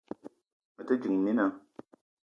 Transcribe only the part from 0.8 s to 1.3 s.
te ding,